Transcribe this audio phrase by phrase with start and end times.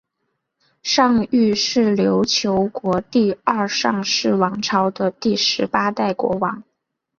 [0.81, 6.63] 尚育是琉球国第二尚氏王朝的第十八代国王。